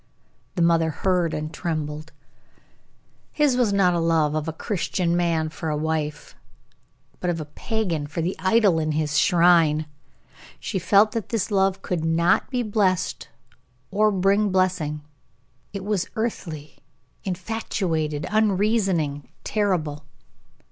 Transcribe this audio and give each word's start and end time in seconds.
The 0.55 0.63
mother 0.63 0.89
heard 0.89 1.31
and 1.31 1.53
trembled. 1.53 2.11
His 3.31 3.55
was 3.55 3.71
not 3.71 3.91
the 3.93 3.99
love 3.99 4.33
of 4.33 4.47
a 4.47 4.51
Christian 4.51 5.15
man 5.15 5.49
for 5.49 5.69
a 5.69 5.77
wife, 5.77 6.35
but 7.19 7.29
of 7.29 7.39
a 7.39 7.45
pagan 7.45 8.07
for 8.07 8.19
the 8.19 8.35
idol 8.39 8.79
in 8.79 8.93
his 8.93 9.19
shrine. 9.19 9.85
She 10.59 10.79
felt 10.79 11.11
that 11.11 11.29
this 11.29 11.51
love 11.51 11.83
could 11.83 12.03
not 12.03 12.49
be 12.49 12.63
blessed 12.63 13.27
or 13.91 14.11
bring 14.11 14.49
blessing; 14.49 15.01
it 15.71 15.83
was 15.85 16.09
earthly, 16.15 16.77
infatuated, 17.23 18.25
unreasoning, 18.31 19.29
terrible. 19.43 20.05